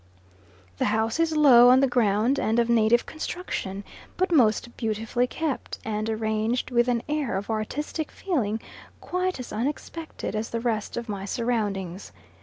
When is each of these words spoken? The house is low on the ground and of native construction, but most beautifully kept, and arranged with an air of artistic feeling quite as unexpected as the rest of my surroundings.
The 0.79 0.85
house 0.85 1.19
is 1.19 1.37
low 1.37 1.69
on 1.69 1.79
the 1.79 1.85
ground 1.87 2.39
and 2.39 2.57
of 2.57 2.71
native 2.71 3.05
construction, 3.05 3.83
but 4.17 4.31
most 4.31 4.75
beautifully 4.75 5.27
kept, 5.27 5.77
and 5.85 6.09
arranged 6.09 6.71
with 6.71 6.87
an 6.87 7.03
air 7.07 7.37
of 7.37 7.51
artistic 7.51 8.09
feeling 8.11 8.59
quite 8.99 9.39
as 9.39 9.53
unexpected 9.53 10.35
as 10.35 10.49
the 10.49 10.59
rest 10.59 10.97
of 10.97 11.07
my 11.07 11.25
surroundings. 11.25 12.11